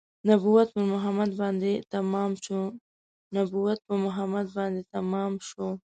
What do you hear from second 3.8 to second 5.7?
په محمد باندې تمام شو